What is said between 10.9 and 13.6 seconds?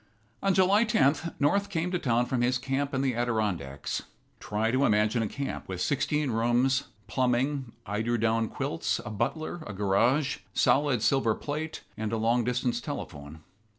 silver plate, and a long distance telephone.